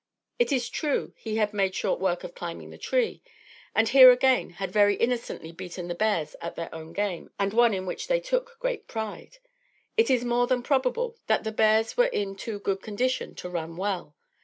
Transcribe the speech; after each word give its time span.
It 0.39 0.51
is 0.51 0.67
true 0.67 1.13
he 1.15 1.35
had 1.37 1.53
made 1.53 1.75
short 1.75 1.99
work 1.99 2.23
of 2.23 2.33
climbing 2.33 2.71
the 2.71 2.79
tree 2.79 3.21
and 3.75 3.87
here 3.87 4.09
again 4.09 4.49
had 4.49 4.71
very 4.71 4.95
innocently 4.95 5.51
beaten 5.51 5.89
the 5.89 5.93
bears 5.93 6.35
at 6.41 6.55
their 6.55 6.73
own 6.73 6.91
game 6.91 7.29
and 7.37 7.53
one 7.53 7.71
in 7.75 7.85
which 7.85 8.07
they 8.07 8.19
took 8.19 8.57
great 8.59 8.87
pride. 8.87 9.37
It 9.97 10.09
is 10.09 10.25
more 10.25 10.47
than 10.47 10.63
probable 10.63 11.17
that 11.27 11.43
the 11.43 11.51
bears 11.51 11.97
were 11.97 12.07
in 12.07 12.35
too 12.35 12.57
good 12.57 12.81
condition 12.81 13.35
to 13.35 13.49
run 13.51 13.77
well. 13.77 14.15